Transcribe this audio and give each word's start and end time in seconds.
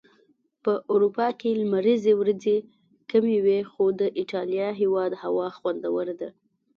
په 0.63 0.71
اروپا 0.93 1.27
کي 1.39 1.49
لمريزي 1.61 2.13
ورځي 2.21 2.57
کمی 3.11 3.37
وي.خو 3.45 3.83
د 3.99 4.01
ايټاليا 4.19 4.67
هيواد 4.81 5.11
هوا 5.23 5.47
خوندوره 5.57 6.13
ده 6.21 6.29